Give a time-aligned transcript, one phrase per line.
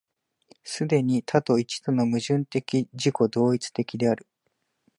[0.63, 4.25] 既に多と一との矛盾的自己同一的である。